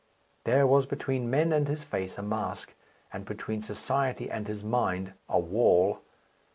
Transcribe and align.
There 0.45 0.65
was 0.65 0.87
between 0.87 1.29
men 1.29 1.53
and 1.53 1.67
his 1.67 1.83
face 1.83 2.17
a 2.17 2.23
mask, 2.23 2.73
and 3.13 3.23
between 3.23 3.61
society 3.61 4.31
and 4.31 4.47
his 4.47 4.63
mind 4.63 5.13
a 5.29 5.37
wall. 5.37 5.99